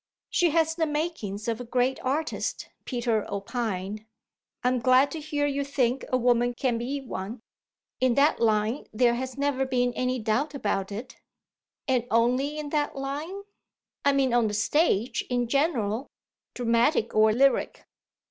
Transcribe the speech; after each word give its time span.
"She 0.31 0.49
has 0.49 0.73
the 0.73 0.87
makings 0.87 1.47
of 1.47 1.61
a 1.61 1.63
great 1.63 1.99
artist," 2.03 2.69
Peter 2.85 3.23
opined. 3.31 4.03
"I'm 4.63 4.79
glad 4.79 5.11
to 5.11 5.19
hear 5.19 5.45
you 5.45 5.63
think 5.63 6.03
a 6.09 6.17
woman 6.17 6.55
can 6.55 6.79
be 6.79 6.99
one." 7.01 7.39
"In 7.99 8.15
that 8.15 8.39
line 8.39 8.87
there 8.91 9.13
has 9.13 9.37
never 9.37 9.63
been 9.63 9.93
any 9.93 10.17
doubt 10.17 10.55
about 10.55 10.91
it." 10.91 11.17
"And 11.87 12.07
only 12.09 12.57
in 12.57 12.69
that 12.69 12.95
line?" 12.95 13.43
"I 14.03 14.11
mean 14.11 14.33
on 14.33 14.47
the 14.47 14.55
stage 14.55 15.23
in 15.29 15.47
general, 15.47 16.07
dramatic 16.55 17.13
or 17.13 17.31
lyric. 17.31 17.85